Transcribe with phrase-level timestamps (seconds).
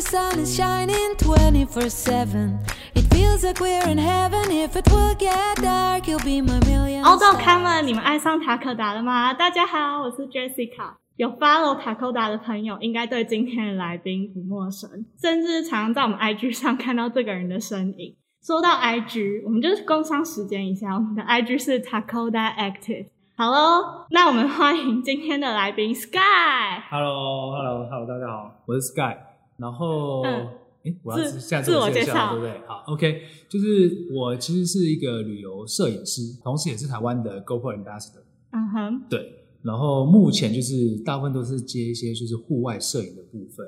[0.00, 2.58] the sun is shining 24 7.
[2.94, 4.50] It feels like we're in heaven.
[4.50, 7.04] If it will get dark, you'll be my million.
[7.04, 7.36] 凹豆 stars.
[7.38, 9.34] 咖们，你们爱上塔可达了吗？
[9.34, 10.94] 大家好，我是 Jessica。
[11.16, 18.16] 有 follow 塔可达的朋友，应该对今天的来宾不陌生，甚至常常在我们 IG 上看到这个人的身影。
[18.42, 23.08] 说到 IG，我们就是工商时间一下，我们的 IG 是 Takoda Active。
[23.36, 26.18] 好喽，那我们欢迎今天的来宾 Sky。
[26.90, 29.29] Hello，Hello，Hello，大家好，我是 Sky。
[29.60, 30.22] 然后，
[31.02, 32.66] 我要自现在自我介绍绍，对不对？
[32.66, 38.22] 好，OK，就是我其实是一个旅游摄影师，同时也是台湾的 GoPro Ambassador。
[38.52, 43.66] 嗯哼，对，然后目前就是大部分都是接一些就是户外摄影的部分。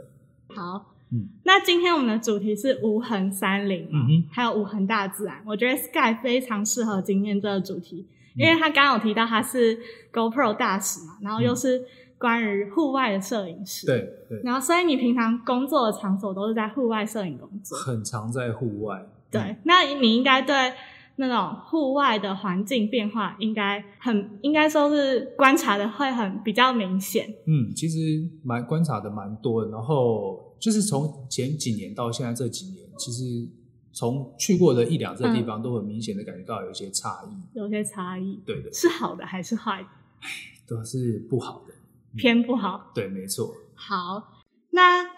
[0.48, 5.43] 好，嗯，那今天我们的主题是无痕山林，嗯哼还有无痕大自然。
[5.46, 9.79] 我觉得 Sky 非常适合今天这个主题，嗯因为他刚刚有提到他是
[10.10, 11.84] GoPro 大使嘛，然后又是
[12.23, 13.85] 关于户外的摄影师。。
[13.85, 17.77] 对对，然后，所以你平常工作的场所都是在户外摄影工作。
[17.77, 19.05] 很常在户外。
[19.29, 20.55] 对，那你应该对
[21.16, 27.35] 那种户外的环境变化应该很，应该说是观察的会很比较明显。
[27.46, 27.99] 嗯，其实
[28.45, 33.49] 蛮观察的蛮多的，然后就是从前几年到现在这几年，其实
[33.93, 37.59] 从去过的一两个地方，都很明显的感觉到有一些差异。
[37.59, 39.89] 有些差异对的，是好的还是坏的？
[40.68, 41.74] 都是不好的。
[42.16, 42.91] 偏不好。
[42.95, 43.55] 对，没错。
[43.74, 44.30] 好，
[44.71, 45.09] 那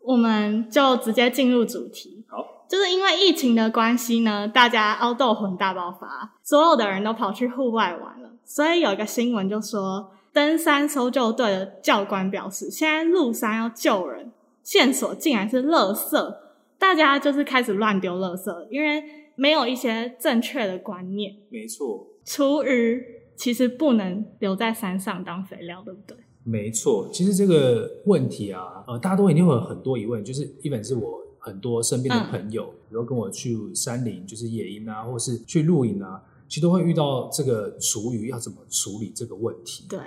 [0.00, 2.24] 我们就直接进入主题。
[2.28, 8.30] 好，就是因为疫情的关系呢，大家凹豆魂大爆发，所有的人都跑去户外玩了。
[8.44, 14.32] 所以有一个新闻就说，登山搜救队的教官表示，现在入山要救人，
[14.62, 16.36] 线索竟然是垃圾，
[16.78, 19.02] 大家就是开始乱丢垃圾，因为
[19.34, 21.36] 没有一些正确的观念。
[21.50, 23.02] 没错，厨余
[23.36, 26.16] 其实不能留在山上当肥料，对不对？
[26.48, 27.10] 没错。
[27.12, 39.84] 其实这个问题啊，呃，大家都一定会有很多疑问，就是一本是我很多身边的朋友，比如跟我去山林，就是野营啊，或是去露营啊，其实都会遇到这个厨余要怎么处理这个问题。
[39.88, 40.00] 对，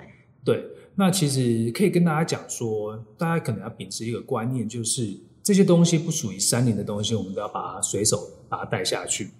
[0.44, 0.66] 对，
[0.96, 9.30] 那其实可以跟大家讲说，大家可能要秉持一个观念，就是这些东西不属于山林的东西，我们都要把它随手把它带下去。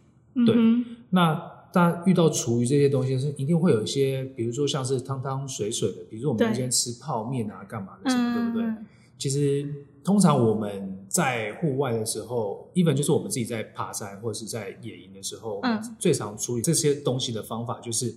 [0.46, 8.66] 对嗯，那大家遇到厨余这些东西，是一定会有一些，比如说像是汤汤水水的，比如说我们对今天吃泡面啊，干嘛的什么，对不对？
[8.66, 8.86] 嗯
[9.18, 9.72] 其实
[10.02, 18.12] 通常我们在户外的时候，even 就是我们自己在爬山或者是在野营的时候，我们嗯最常处理这些东西的方法就是，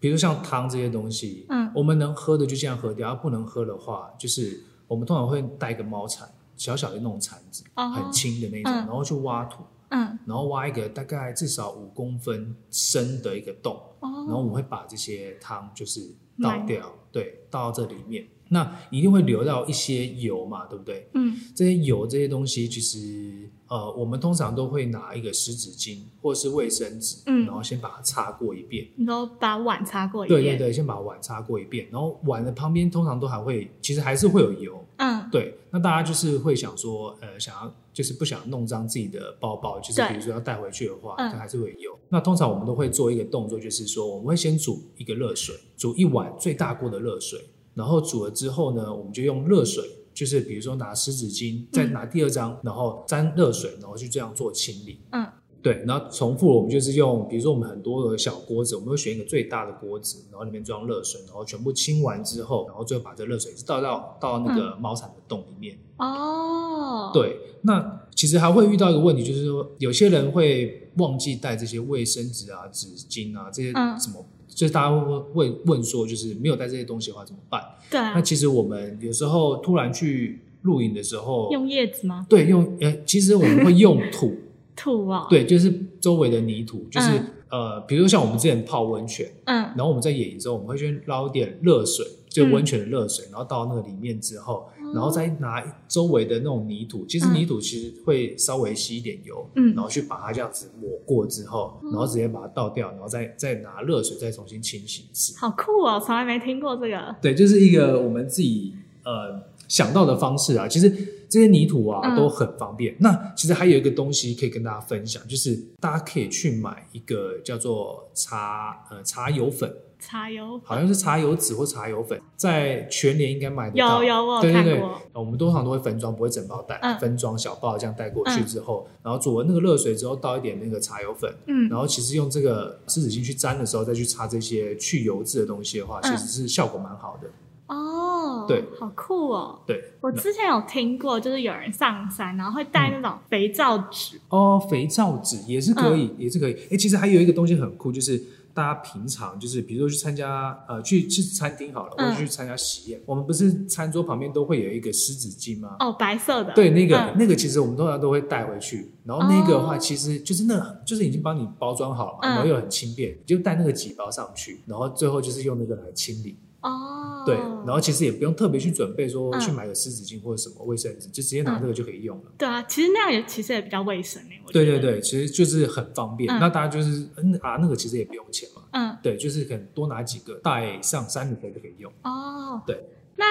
[0.00, 1.70] 比如像汤这些东西，嗯。
[1.74, 7.90] 我们能喝的就这样喝掉，不能喝的话，就是我们通常会带一个猫铲，小小的那种铲子，哦。
[7.90, 8.76] 很轻的那种，嗯。
[8.86, 9.62] 然后去挖土。
[9.90, 18.26] 嗯，然后挖一个大概至少五公分深的一个洞，然后我会把这些汤就是倒掉，对，倒到这里面。
[18.48, 21.08] 那一定会留到一些油嘛，对不对？
[21.14, 28.86] 嗯这些油这些东西，其实呃，我们通常都会拿一个湿纸巾或是卫生纸，嗯然后先把它擦过一遍。
[28.96, 34.84] 你说把碗擦过一遍，对对对，先把碗擦过一遍，然后碗的旁边通常都还会，其实还是会有油。
[34.98, 41.98] 嗯对，那大家就是会想说，呃，想要就是不想弄脏自己的包包，就是对比如说要带回去的话，嗯它还是会有。
[42.08, 47.40] 那通常我们都会做一个动作，就是说我们会先煮一个热水，煮一碗最大锅的热水，
[47.74, 49.84] 然后煮了之后呢，我们就用热水，
[50.16, 54.98] 就是比如说拿湿纸巾，再拿第二张，然后沾热水，然后去这样做清理。
[55.12, 55.26] 嗯
[55.66, 65.76] 对，然后重复，我们就是用，比如说我们很多的小锅子，我们会选一个最大的锅子，然后里面装热水，然后全部清完之后，然后最后把这热水倒到到那个猫铲的洞里面。
[65.96, 77.60] 哦，，对，那其实还会遇到一个问题，就是说有些人会忘记带这些卫生纸啊、纸巾啊这些嗯什么，就是大家会会问说，就是没有带这些东西的话怎么办？
[77.90, 82.24] 对啊那，其实我们有时候突然去露营的时候，用叶子吗？
[82.28, 84.32] 对用呃，其实我们会用土。
[84.76, 87.26] 土哦，，对，就是周围的泥土，就是、嗯。
[87.48, 89.56] 呃，比如说像我们之前泡温泉，嗯。
[89.76, 97.34] 然后我们在野营之后，我们会先捞一点热水，就温泉的热水，然后倒到那个里面之后，然后再拿周围的那种泥土，其实嗯。
[97.34, 99.72] 泥土其实会稍微吸一点油，嗯。
[99.74, 105.38] 然后去把它这样子抹过之后，然后直接把它倒掉，然后再再拿热水再重新清洗一次。
[105.38, 108.74] 好酷哦，从来没听过这个，对，就是一个我们自己
[109.04, 110.66] 呃想到的方式啊。
[110.66, 110.92] 其实
[111.36, 112.16] 这些泥土啊嗯。
[112.16, 112.96] 都很方便。
[112.98, 124.02] 那其实还有一个东西可以跟大家分享，就是大家可以去买一个叫做茶呃茶油粉，茶油好像是茶油籽或茶油粉，在全年应该买得到。
[124.02, 124.82] 有有对对对。
[125.12, 126.98] 我们通常都会分装，不会整包带，嗯。
[126.98, 131.68] 分装小包这样带过去之后，然后煮完那个热水之后，倒一点那个茶油粉，嗯。
[131.68, 137.28] 然后其实用这个湿纸巾去沾的时候，再去擦这些去油渍的东西的话，其嗯实是效果蛮好的。
[137.66, 139.58] 哦，对，好酷哦。
[139.66, 144.20] 对，我之前有听过，就是有人上山，然后会带那种肥皂纸。
[144.28, 146.54] 哦，肥皂纸也是可以，也是可以。
[146.70, 148.22] 哎，其实还有一个东西很酷，就是
[148.54, 155.76] 大家平常就是比如说去参加呃去去餐厅好了，或者去参加喜宴，我们不是餐桌旁边都会有一个湿纸巾吗？
[155.80, 156.52] 哦，白色的。
[156.54, 166.38] 对，那个、嗯那个其实我们通常都会带回去，然后那个的话哦其实就是那就是已经帮你包装好了然后又很轻便，你就带那个几包上去，然后最后就是用那个来清理。
[166.60, 172.24] 哦，对，然后其实也不用特别去准备说嗯去买个湿纸巾或者什么卫生纸，就直接拿这个就可以用了。
[172.38, 174.22] 对啊，其实那样也其实也比较卫生
[174.52, 176.32] 对对，对，其实就是很方便。
[176.34, 178.62] 嗯那大家就是嗯啊，那个其实也不用钱嘛。
[178.72, 181.92] 嗯，对，就是可能多拿几个带上山的时候就可以用。
[182.02, 182.84] 哦，对。
[183.18, 183.24] 那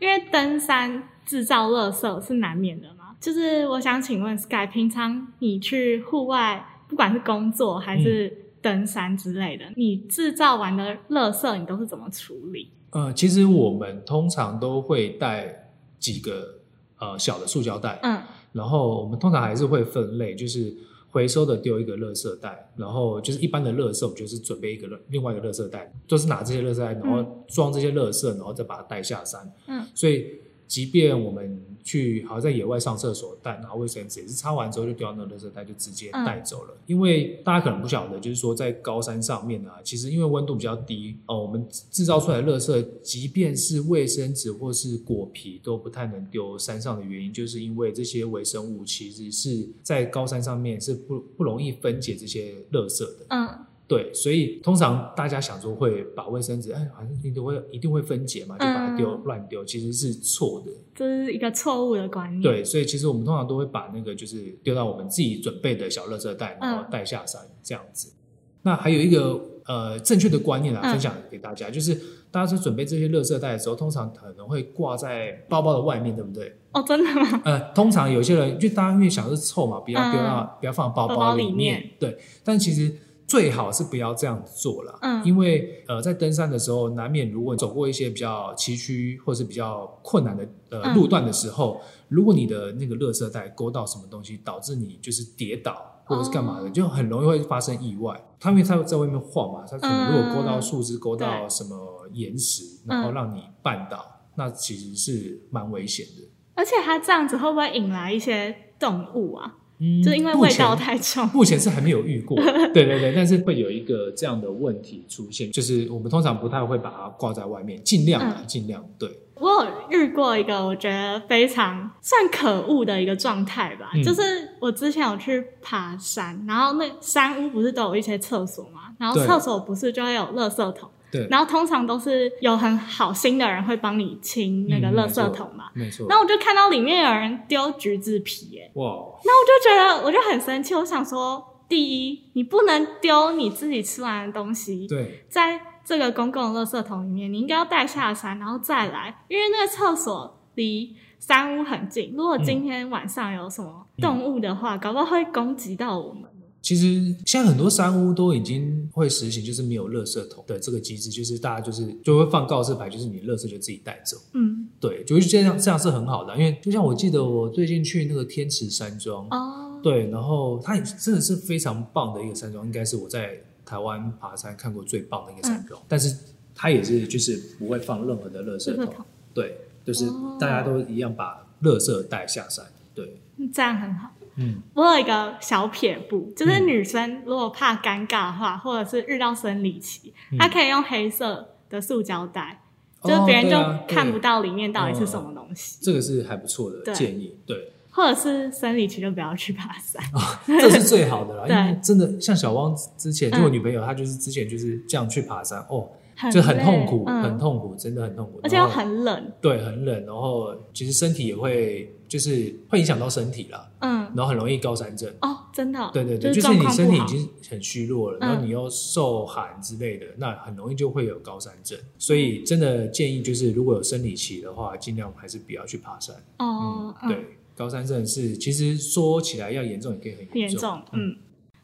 [0.00, 12.70] 因为登山制造垃圾是难免的嘛，就是我想请问 Sky，平常你去户外，不管是工作还是登山之类的，你制造完的垃圾你都是怎么处理？
[12.90, 16.60] 呃，其实我们通常都会带几个
[16.98, 18.22] 呃小的塑胶袋，嗯
[18.52, 20.74] 然后我们通常还是会分类，就是
[21.10, 29.52] 回收的丢一个垃圾袋，然后就是一般的垃圾，我们就是准备一个垃另外一个垃圾袋，就是拿这些垃圾袋，然后装这些垃圾，然后再把它带下山。
[29.66, 30.26] 嗯所以，
[30.68, 36.74] 即便我们去好像在野外上厕所带拿卫生纸，也是擦完之后就丢到那个垃圾袋，就直接带走了。
[36.86, 53.26] 因为大家可能不晓得，就是说在高山上面啊，其实因为温度比较低哦，我们制造出来的垃圾，即便是卫生纸或是果皮都不太能丢山上的原因，就是因为这些微生物其实是在高山上面是不不容易分解这些垃圾的。
[53.30, 53.48] 嗯
[53.88, 60.70] 对，所以通常大家想说会把卫生纸，哎，好像一定会一定会分解嘛，就把它丢、嗯乱丢，其实是错的。
[60.94, 68.12] 这是一个错误的观念。，对，所以其实我们通常都会把那个就是丢到我们自己准备的小垃圾袋，然后嗯带下山、这样子。
[68.60, 71.94] 那还有一个呃正确的观念啊，嗯分享给大家，就是
[72.30, 76.54] 大家在准备这些垃圾袋的时候，通常可能会挂在包包的外面，对不对？
[76.72, 77.40] 哦，真的吗？
[77.46, 82.92] 呃，通常有些人就大家因为想是臭嘛，不要嗯丢到、不要放包包里面对，但其实
[83.28, 95.94] 最好是不要这样做了，嗯因为呃在登山的时候，难免如果走过一些比较崎岖或是比较困难的呃嗯路段的时候，如果你的那个垃圾袋勾到什么东西，导致你就是跌倒。
[96.08, 98.18] 或者是干嘛的，哦就很容易会发生意外。
[98.40, 106.26] 它因为它在外面晃嘛，它可能如果勾到嗯树枝、勾到什么岩石，然后让你绊倒，那其实是蛮危险的。
[106.54, 109.58] 而且它这样子会不会引来一些动物啊？
[109.80, 111.28] 嗯就是因为味道太重。
[111.32, 112.36] 目前是还没有遇过，
[112.74, 118.46] 对对对，但是会有一个这样的问题出现，就是我们通常不太会把它挂在外面，尽量啊，嗯。
[118.46, 124.02] 尽量对，我有遇过一个我觉得非常算可恶的一个状态吧，嗯。
[124.02, 124.22] 就是
[124.60, 135.70] 我之前有去爬山，然后那山屋不是都有一些厕所嘛，然后厕所不是就会有垃圾桶，对，然后通常都是有很好心的人会帮你清那个嗯垃圾桶嘛。
[135.74, 138.84] 没错，然后我就看到里面有人丢橘子皮，耶，哇，
[139.24, 152.12] 那我就觉得我就很生气，我想说，第一，你不能丢你自己吃完的东西，对，在这个公共垃圾桶里面，你应该要带下山，然后再来，因为那个厕所离山屋很近。
[152.16, 156.24] 如果今天晚上有什么动物的话，搞不好会攻击到我们。
[156.60, 164.16] 其实现在很多山屋都已经会实行，就是没有垃圾桶的这个机制，就是大家就是就会放告示牌，就是你垃圾就自己带走。
[164.32, 175.80] 嗯，对，就是这样，这样是很好的，因为就像我记得我最近去那个天池山庄，哦，对，然后它也真的是非常棒的一个山庄，应该是我在台湾爬山看过最棒的一个山庄。
[175.86, 176.14] 但是
[176.54, 182.66] 它也是就是不会放任何的垃圾桶，圾桶对，就是哦大家都一样把垃圾带下山。
[182.94, 183.16] 对，
[183.54, 184.10] 这样很好。
[184.38, 190.38] 嗯，我有一个小撇步，就是女生如果怕尴尬的话，或者是遇到生理期，嗯。
[190.38, 192.62] 她可以用黑色的塑胶袋，
[193.02, 197.36] 哦就是别人就对啊对看不到里面到底是什么东西，这个是还不错的对建议。
[197.44, 200.02] 对，或者是生理期就不要去爬山。
[200.46, 207.22] 这是最好的啦，对 因为真的像小汪之前，就我嗯女朋友，她就是之前就是这样去爬山，哦，很就很累痛苦，嗯。
[207.22, 215.12] 很痛苦，真的很痛苦，而且又然后很冷，对，很冷，然后其实身体也会就是会影响到身体啦，嗯，然后很容易高山症。
[215.20, 218.20] 哦，真的哦，对对对，就就是你身体已经很虚弱了，嗯。
[218.20, 221.78] 然后你又受寒之类的，那很容易就会有高山症。
[221.98, 226.16] 所以真的建议就是，如果有生理期的话，尽量还是不要去爬山。
[226.38, 227.24] 哦，嗯，对，
[227.54, 231.16] 高山症是其实说起来要严重，也可以很严严重，嗯。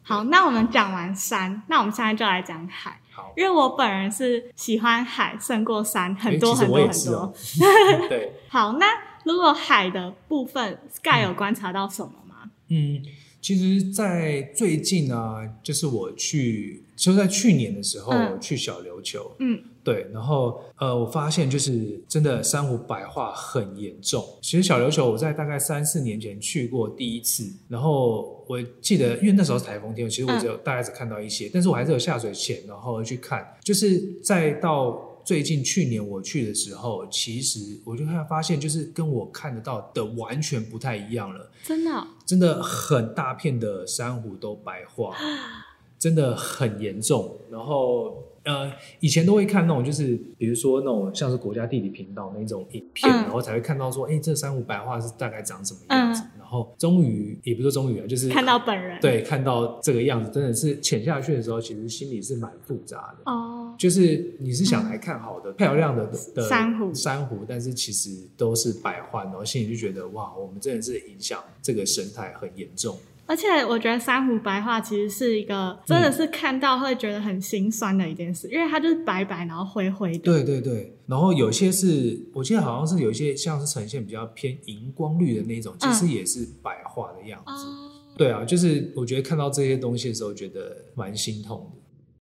[0.06, 7.34] 好，那我们讲完山，那我们现在就来讲海，好，因为我本人是喜欢海胜过山很多很多很多。
[8.10, 12.50] 对，好，那如果海的部分，Sky 有观察到什么吗？
[12.68, 13.02] 嗯，
[13.40, 24.22] 其实，在最近啊，就是我去，就在去年的时候、嗯去小琉球，嗯，对，然后呃，我发现就是真的珊瑚白化很严重。
[24.42, 35.13] 其实小琉球我在大概三四年前去过第一次，然后我记得因为那时候是台风天，其实我只有、大概只看到一些，但是我还是有下水前然后去看，就是再到。
[35.24, 41.50] 最近去年我去的时候，其实我就看发现，就是跟我看得到的完全不太一样了。
[41.62, 45.16] 真的哦、真的很大片的珊瑚都白化，
[45.98, 47.36] 真的很严重。
[47.50, 56.22] 然后呃，以前都会看那种，就是比如说那种像是国家地理频道那种影片，嗯然后才会看到说，哎，这珊瑚白化是大概长什么样子。
[56.22, 63.32] 嗯然后终于也不是终于啊，就是看到本人，对看到这个样子，真的是潜下去的时候，其实心里是蛮复杂的。
[63.32, 72.96] 哦，就是你是想来看好的、漂亮的的珊瑚珊瑚，但是其实都是白幻，然后心里就觉得哇，我们真的是影响这个生态很严重。
[73.26, 80.18] 而且我觉得珊瑚白化其实是一个真的是看到会觉得很心酸的一件事，因为它就是白白然后灰灰的。
[80.18, 87.50] 对对对，然后有些是我记得好像是有一些像是呈现比较偏荧光绿的那种，其实也是白化的样子。
[87.50, 91.80] 哦，对啊，就是我觉得看到这些东西的时候，觉得蛮心痛的。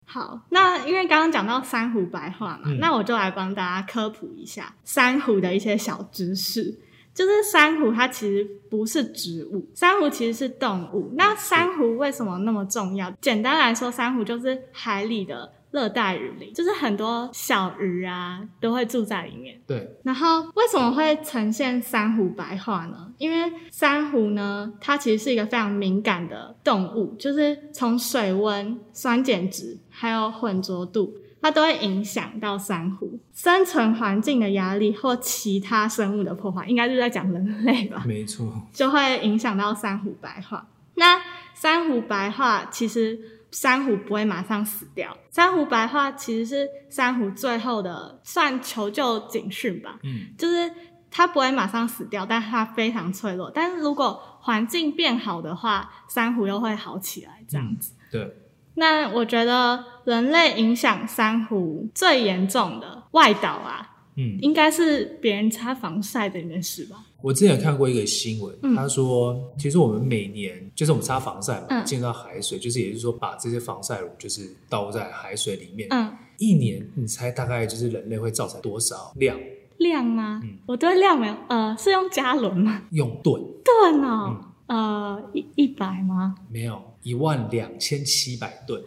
[0.09, 6.79] 好，那因为刚刚讲到珊瑚白化嘛，嗯那我就来帮大家科普一下珊瑚的一些小知识。
[7.13, 11.11] 就是珊瑚它其实不是植物，珊瑚其实是动物。
[11.15, 13.09] 那珊瑚为什么那么重要？
[13.19, 19.59] 简单来说，珊瑚就是海里的热带雨林，就是很多小鱼啊都会住在里面。
[19.65, 23.11] 对，然后为什么会呈现珊瑚白化呢？
[23.17, 38.03] 因为珊瑚呢，它其实是一个非常敏感的动物，就是从水温、酸碱值还有混浊度，它都会影响到珊瑚生存环境的压力或其他生物的破坏，应该是在讲人类吧？
[38.05, 38.53] 没错。
[38.71, 40.67] 就会影响到珊瑚白化。
[40.95, 41.19] 那
[41.55, 43.19] 珊瑚白化其实
[43.51, 50.71] 珊瑚不会马上死掉，珊瑚白化其实是珊瑚最后的算求救警讯吧，嗯，就是
[51.09, 53.49] 它不会马上死掉，但它非常脆弱。
[53.49, 57.93] 但是如果环境变好的话，珊瑚又会好起来，这样子。
[58.11, 58.35] 对，
[58.79, 67.03] 那我觉得人类影响珊瑚最严重的外岛啊，嗯，应该是别人擦防晒这件事吧？
[67.23, 79.35] 我之前有看过一个新闻，嗯他说，其实我们每年就是我们擦防晒嘛，嗯进到海水，就是也就是说把这些防晒乳就是倒在海水里面，嗯，一年你猜大概就是人类会造成多少量？
[79.79, 80.39] 量吗？
[80.43, 82.83] 嗯我对量没有，呃，是用加仑吗？
[82.91, 86.35] 用吨吨哦，嗯呃，一一百吗？
[86.49, 88.81] 没有一万两千七百吨，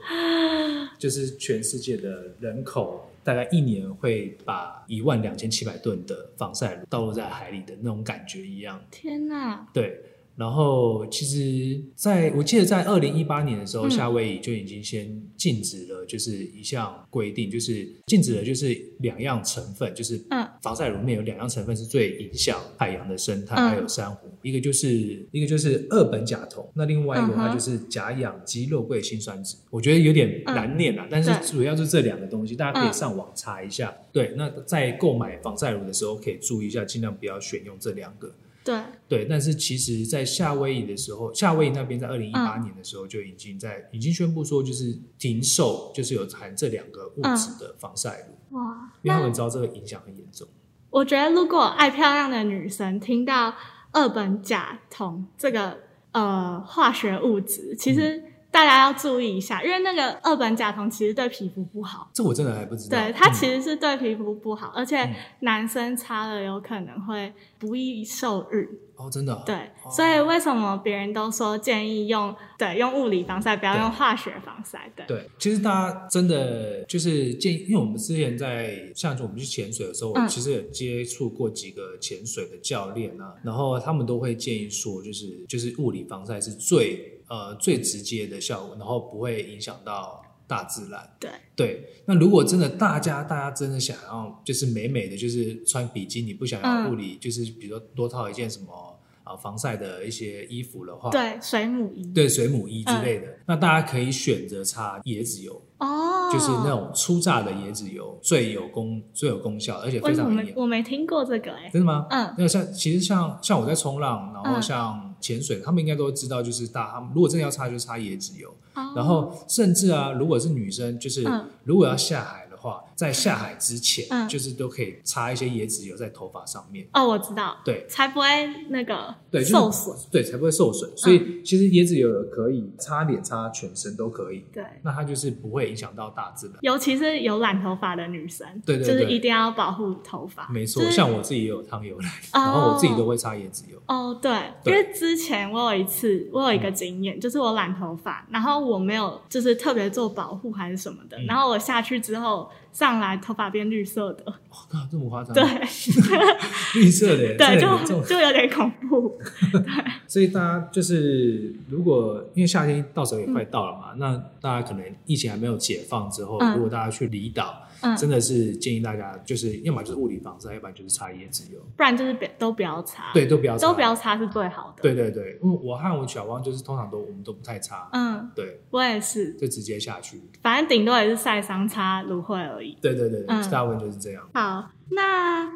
[0.98, 8.80] 就是全世界的人口大概一年会把一万两千七百吨的防晒乳倒落在海里的那种感觉一样。
[8.90, 9.66] 天哪！
[9.72, 10.00] 对，
[10.40, 13.90] 然后其实在我记得在二零一八年的时候，嗯。
[13.90, 20.48] 夏威夷就已经先禁止了，就是一项规定，就是禁止了就是两样成分，就是嗯。
[20.62, 23.68] 防晒乳里面有两样成分是最影响海洋的生态嗯。
[23.68, 24.88] 还有珊瑚，一个就是
[25.30, 27.48] 一个就是二苯甲酮，那另外一个的嗯哼。
[27.48, 32.94] 话就是甲氧基肉桂辛酸酯，我觉得有点难念啊，但是主要是这两个东西，大家可以嗯。
[32.94, 33.94] 上网查一下。
[34.10, 38.32] 对，那在购买防晒乳的时候可以注意一下，尽量不要选用这两个。
[38.70, 48.92] 对，对，但是其实，在夏威夷的时候，夏威夷那边在二零一八嗯年的时候就已经在、已经宣布说，就是停售，就是有含这两个物质的防晒乳，哇！
[49.02, 50.46] 因为他们知道这个影响很严重。
[50.90, 53.54] 我觉得，如果爱漂亮的女生听到
[53.92, 55.78] 二苯甲酮这个
[56.12, 62.10] 呃化学物质，其实大家要注意一下，因为那个二苯甲酮其实对皮肤不好。
[62.12, 62.98] 这我真的还不知道。
[62.98, 68.68] 对，它嗯其实是对皮肤不好，而且嗯男生擦了有可能会不易受孕。
[69.00, 69.90] 哦，真的哦、对，哦。
[69.90, 74.92] 所以为什么别人都说建议用对用物理防晒，不要用化学防晒？
[74.94, 80.28] 对，对，其实大家真的就是建议，因为我们之前在像我们去潜水的时候，嗯。
[80.28, 91.16] 其实有接触过几个潜水的教练啊，然后他们都会建议说，就是就是物理防晒是最呃最直接的效果，然后不会影响到大自然。
[91.18, 91.30] 对。
[91.56, 96.90] 对，那如果真的大家大家真的想要就是美美的，就是穿比基尼，不想要嗯。
[96.90, 98.89] 物理，就是比如说多套一件什么
[99.30, 102.04] 啊、防晒的一些衣服的话，对，水母衣。
[102.12, 110.46] 对水母衣之类嗯的，那大家可以选择擦椰子油，哦，就是那种初榨的椰子油，最有功最有功效，而且非常营养。
[110.46, 112.06] 没我没听过这个哎、真的吗？
[112.10, 112.34] 嗯。
[112.36, 114.62] 那像其实像像我在冲浪，然后嗯。
[114.62, 118.48] 像潜水，他们应该都知道，就是大他们如果真的要擦，就擦椰子油。
[118.74, 118.92] 哦。
[118.96, 121.48] 然后甚至啊，如果是女生，就是嗯。
[121.64, 124.28] 如果要下海的话，在下海之前，嗯。
[124.28, 127.86] 就是都可以擦一些椰子油在头发上面，哦，我知道，对。
[127.88, 128.26] 才不会
[128.68, 130.90] 那个对，就是受损。，对，才不会受损。
[130.96, 136.56] 所以其实椰子油可以擦脸、擦全身都可以，对，那它就是不会影响到大自然。
[136.60, 138.94] 尤其是有染头发的女生，对对对。
[138.94, 140.46] 就是一定要保护头发。
[140.50, 141.96] 没错，就是像我自己也有烫油
[142.32, 143.80] 然后我自己都会擦椰子油。
[143.86, 144.30] 哦，对，
[144.62, 144.72] 对。
[144.72, 151.26] 因为之前我有一次，我有一个经验，就是我染头发，然后我没有就是特别做保护还是什么的，嗯。
[151.26, 154.34] 然后我下去之后上来头发变绿色的，哇，
[154.68, 155.34] 靠，这么夸张？
[155.34, 155.44] 对，
[156.74, 159.18] 绿色的对，就就有点恐怖。
[160.10, 166.50] 所以大家就是，如果因为夏天到时候也快到了嘛，那大家可能疫情还没有解放之后，嗯。
[166.54, 174.82] 如果大家去离岛，嗯，真的是建议大家就是要么就是物理防晒，要不然就是擦椰子油，不然就是别都不要擦，对，都不要擦，都不要擦是最好的。
[174.82, 180.20] 对对对，因为我和我小汪就是通常都我们都不太擦，嗯，对，我也是，就直接下去。
[180.42, 182.76] 反正顶多也是晒伤擦芦荟而已。
[182.82, 184.28] 对对对大部分就是这样。
[184.34, 185.48] 好，那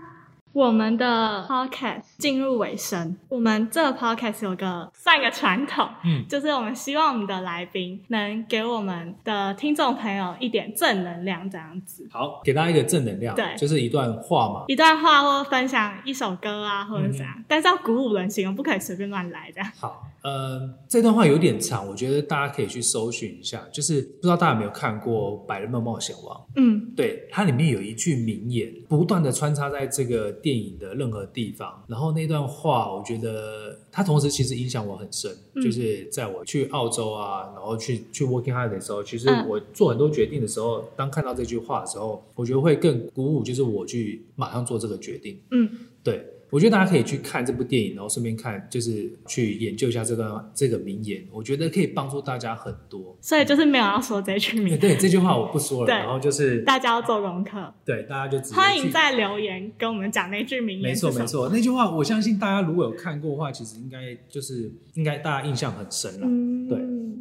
[0.52, 12.06] 我们的 podcast 进入尾声，我们这个 podcast 有个算一个传统，嗯，就是我们希望我们的来宾能给我们的听众朋友一点正能量，这样子。
[12.10, 14.64] 好，给大家一个正能量，对就是一段话嘛。
[14.68, 19.70] 一段话或分享一首歌啊，或者怎嗯样，但是要鼓舞人心哦，不可以随便乱来这样。
[19.78, 23.62] 好，呃，这段话有点长，我觉得大家可以去搜寻一下。
[23.72, 26.36] 就是不知道大家有没有看过《百人梦冒险王》？
[26.56, 31.82] 嗯对，它里面有一句名言，不断的穿插在这个电影的任何地方。
[31.88, 35.30] 然后那段话，我觉得它同时其实影响我很深。
[35.54, 45.40] 嗯就是在我去澳洲啊，然后去去 working holiday 的时候，其实嗯我做很多决定的时候，当看到这句话的时候，我觉得会更鼓舞，就是我去马上做这个决定。
[45.52, 45.70] 嗯，
[46.02, 53.18] 对，我觉得大家可以去看这部电影，然后顺便看，就是去研究一下这段这个名言，我觉得可以帮助大家很多。
[53.20, 60.90] 所以就是没有要说这句名言，对，这句话我不说了，对然后就是大家要做功课，对大家就欢迎在留言跟我们讲那句名言。
[60.90, 61.26] 没错没。
[61.26, 66.26] 错，那句话我相信大家如果有看过的话，其实应该就是应该大家印象很深了。
[66.30, 66.78] 嗯，对。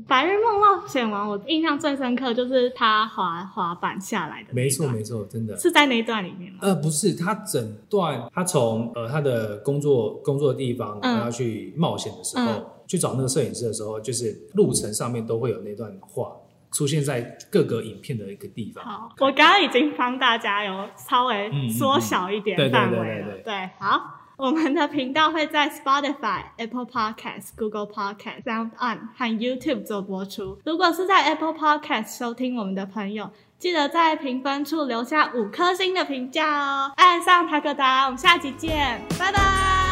[0.08, 5.58] 白日梦冒险王，我印象最深刻就是他滑滑板下来的没错没错，真的。
[5.58, 6.60] 是在那一段里面吗？
[6.62, 16.32] 呃，不是，他整段他从呃他的工作工作的地方，嗯然后要去冒险的时候，嗯去找那个摄影师的时候，就是路程上面都会有那段话
[16.72, 18.84] 出现在各个影片的一个地方。
[18.84, 23.04] 好，我刚刚已经帮大家有稍微缩小一点范围了。
[23.04, 24.20] 对对对对，好。
[24.38, 30.60] 我们的频道会在 Spotify、Apple Podcast、Google Podcast、Sound On 和 YouTube 做播出。
[30.66, 36.92] 如果是在 Apple Podcast 收听我们的朋友，记得在评分处留下五颗星的评价哦。
[36.96, 39.83] 爱上塔克达，我们下期见，拜拜。